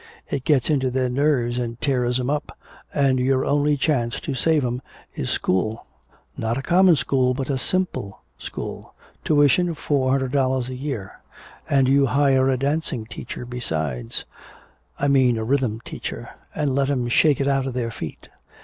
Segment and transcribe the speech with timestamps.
[0.31, 2.57] It gets into their nerves and tears 'em up,
[2.91, 4.81] and your only chance to save 'em
[5.13, 5.85] is school
[6.35, 11.21] not a common school but a 'simple' school, tuition four hundred dollars a year.
[11.69, 14.25] And you hire a dancing teacher besides
[14.97, 18.27] I mean a rhythm teacher and let 'em shake it out of their feet.